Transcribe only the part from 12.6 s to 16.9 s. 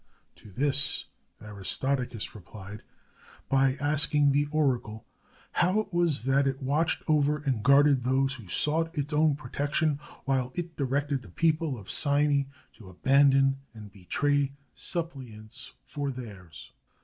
to abandon and betray suppliants for theirs.